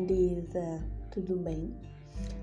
[0.00, 1.70] moça, tudo bem?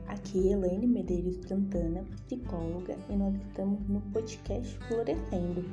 [0.08, 5.66] Aqui é Elaine Medeiros Santana, psicóloga, e nós estamos no podcast Florescendo,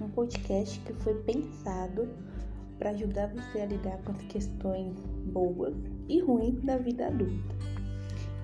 [0.00, 2.08] um podcast que foi pensado
[2.78, 4.96] para ajudar você a lidar com as questões
[5.32, 5.74] boas
[6.08, 7.54] e ruins da vida adulta.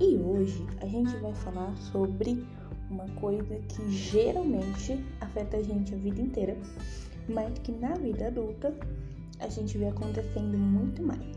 [0.00, 2.44] E hoje a gente vai falar sobre
[2.90, 6.56] uma coisa que geralmente afeta a gente a vida inteira,
[7.28, 8.72] mas que na vida adulta
[9.40, 11.33] a gente vê acontecendo muito mais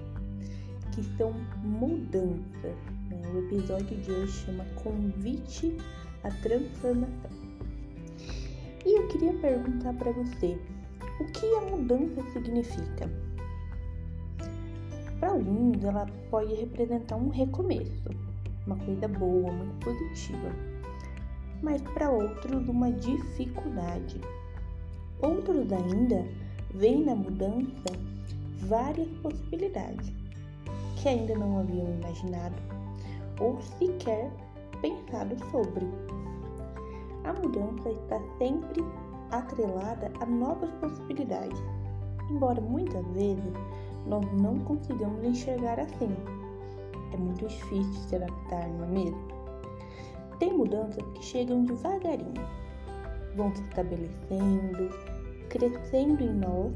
[0.98, 1.32] que são
[1.64, 2.76] mudanças.
[3.08, 3.22] Né?
[3.32, 5.78] O episódio de hoje chama Convite
[6.24, 7.30] à Transformação.
[8.84, 10.58] E eu queria perguntar para você,
[11.20, 13.08] o que a mudança significa?
[15.20, 18.10] Para alguns, ela pode representar um recomeço,
[18.66, 20.52] uma coisa boa, muito positiva.
[21.62, 24.20] Mas para outros, uma dificuldade.
[25.22, 26.26] Outros ainda
[26.74, 27.94] veem na mudança
[28.68, 30.27] várias possibilidades
[31.08, 32.56] que ainda não haviam imaginado
[33.40, 34.30] ou sequer
[34.82, 35.88] pensado sobre.
[37.24, 38.84] A mudança está sempre
[39.32, 41.58] atrelada a novas possibilidades,
[42.30, 43.54] embora muitas vezes
[44.06, 46.14] nós não consigamos enxergar assim.
[47.14, 49.28] É muito difícil se adaptar, não é mesmo?
[50.40, 52.46] Tem mudanças que chegam devagarinho,
[53.38, 54.90] vão se estabelecendo,
[55.48, 56.74] crescendo em nós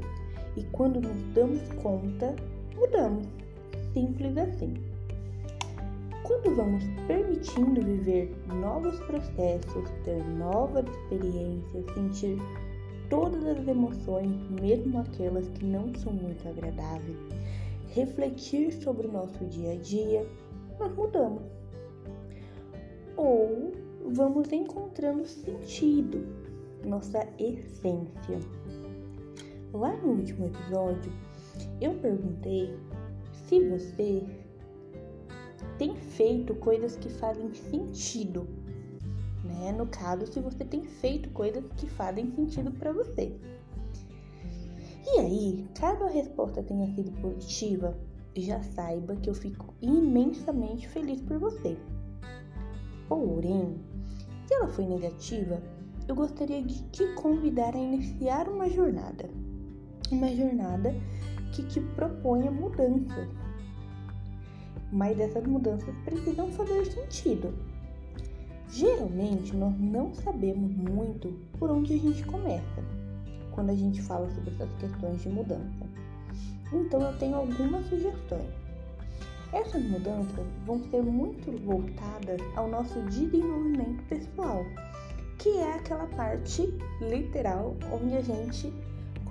[0.56, 2.34] e quando nos damos conta,
[2.74, 3.41] mudamos.
[3.92, 4.74] Simples assim.
[6.22, 12.38] Quando vamos permitindo viver novos processos, ter novas experiências, sentir
[13.10, 17.18] todas as emoções, mesmo aquelas que não são muito agradáveis,
[17.88, 20.26] refletir sobre o nosso dia a dia,
[20.80, 21.42] nós mudamos.
[23.16, 23.72] Ou
[24.06, 26.26] vamos encontrando sentido,
[26.86, 28.38] nossa essência.
[29.74, 31.12] Lá no último episódio,
[31.80, 32.74] eu perguntei
[33.52, 34.24] se você
[35.76, 38.48] tem feito coisas que fazem sentido,
[39.44, 39.72] né?
[39.72, 43.36] No caso, se você tem feito coisas que fazem sentido para você.
[45.04, 47.94] E aí, caso a resposta tenha sido positiva,
[48.34, 51.76] já saiba que eu fico imensamente feliz por você.
[53.06, 53.76] Porém,
[54.46, 55.62] se ela foi negativa,
[56.08, 59.28] eu gostaria de te convidar a iniciar uma jornada.
[60.10, 60.94] Uma jornada
[61.52, 63.28] que te proponha mudanças.
[64.90, 67.54] Mas essas mudanças precisam fazer sentido.
[68.68, 72.82] Geralmente nós não sabemos muito por onde a gente começa
[73.52, 75.86] quando a gente fala sobre essas questões de mudança.
[76.72, 78.48] Então eu tenho algumas sugestões.
[79.52, 84.64] Essas mudanças vão ser muito voltadas ao nosso desenvolvimento pessoal,
[85.38, 86.62] que é aquela parte
[87.02, 88.72] literal onde a gente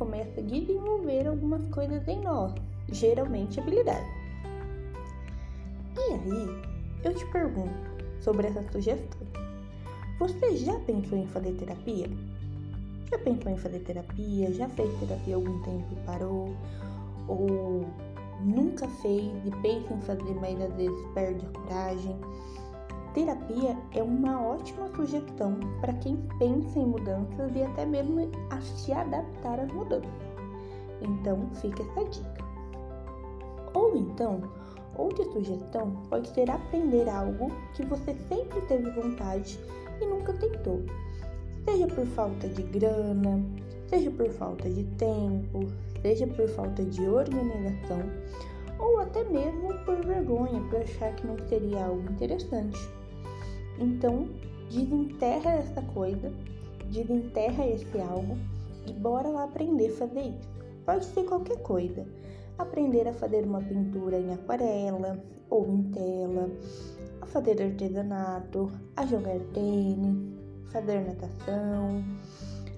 [0.02, 2.52] começa a desenvolver algumas coisas em nós,
[2.92, 4.10] geralmente habilidades.
[5.96, 6.62] E aí,
[7.04, 7.72] eu te pergunto
[8.20, 9.22] sobre essa sugestão.
[10.18, 12.10] Você já pensou em fazer terapia?
[13.12, 14.52] Já pensou em fazer terapia?
[14.52, 16.50] Já fez terapia algum tempo e parou?
[17.28, 17.86] Ou
[18.44, 22.16] nunca fez e pensa em fazer, mas às vezes perde a coragem?
[23.14, 28.94] Terapia é uma ótima sugestão para quem pensa em mudanças e até mesmo a se
[28.94, 30.10] adaptar às mudanças.
[31.02, 32.46] Então, fica essa dica.
[33.74, 34.42] Ou então,
[34.96, 39.60] outra sugestão pode ser aprender algo que você sempre teve vontade
[40.00, 40.82] e nunca tentou.
[41.66, 43.44] Seja por falta de grana,
[43.90, 45.68] seja por falta de tempo,
[46.02, 48.00] seja por falta de organização,
[48.80, 53.01] ou até mesmo por vergonha, por achar que não seria algo interessante.
[53.81, 54.30] Então,
[54.69, 56.31] desenterra essa coisa,
[56.92, 58.38] desenterra esse algo
[58.86, 60.50] e bora lá aprender a fazer isso.
[60.86, 62.06] Pode ser qualquer coisa.
[62.59, 65.18] Aprender a fazer uma pintura em aquarela
[65.50, 66.52] ou em tela,
[67.22, 70.16] a fazer artesanato, a jogar tênis,
[70.72, 72.03] fazer natação,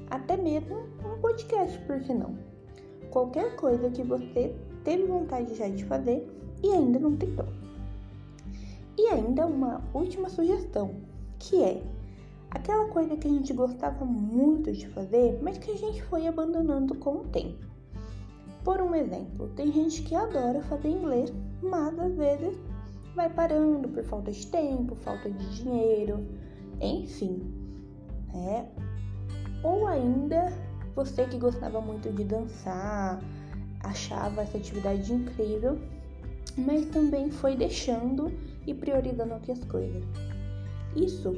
[0.09, 2.37] até mesmo um podcast, por que não?
[3.11, 4.55] Qualquer coisa que você
[4.85, 6.25] teve vontade já de fazer
[6.63, 7.45] e ainda não tentou.
[8.97, 10.95] E ainda uma última sugestão,
[11.39, 11.83] que é
[12.51, 16.95] aquela coisa que a gente gostava muito de fazer, mas que a gente foi abandonando
[16.95, 17.65] com o tempo.
[18.63, 22.57] Por um exemplo, tem gente que adora fazer inglês, mas às vezes
[23.15, 26.25] vai parando por falta de tempo, falta de dinheiro,
[26.79, 27.41] enfim.
[28.33, 28.69] Né?
[29.63, 30.53] Ou ainda
[30.95, 33.19] você que gostava muito de dançar,
[33.83, 35.77] achava essa atividade incrível,
[36.57, 38.31] mas também foi deixando
[38.65, 40.03] e priorizando outras coisas.
[40.95, 41.35] Isso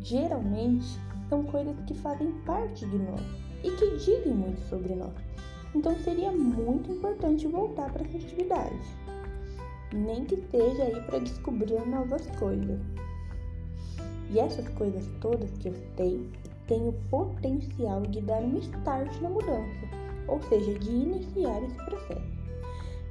[0.00, 0.86] geralmente
[1.28, 3.20] são coisas que fazem parte de nós
[3.64, 5.14] e que dizem muito sobre nós.
[5.74, 8.76] Então seria muito importante voltar para essa atividade.
[9.94, 12.80] nem que seja aí para descobrir novas coisas.
[14.30, 16.26] E essas coisas todas que eu citei
[16.66, 19.86] têm o potencial de dar um start na mudança,
[20.28, 22.32] ou seja, de iniciar esse processo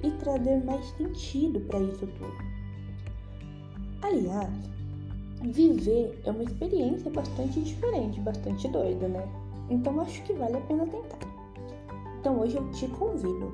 [0.03, 2.50] e trazer mais sentido para isso tudo.
[4.01, 4.49] Aliás,
[5.41, 9.27] viver é uma experiência bastante diferente, bastante doida, né?
[9.69, 11.19] Então acho que vale a pena tentar.
[12.19, 13.53] Então hoje eu te convido.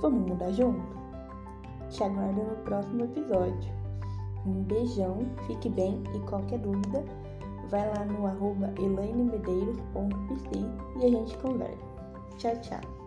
[0.00, 0.96] Vamos mudar junto?
[1.90, 3.76] Te aguardo no próximo episódio.
[4.46, 7.04] Um beijão, fique bem e qualquer dúvida,
[7.68, 10.50] vai lá no arroba elainemedeiros.pc
[11.00, 11.86] e a gente conversa.
[12.38, 13.05] Tchau, tchau.